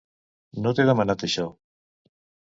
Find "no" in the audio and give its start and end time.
0.63-0.71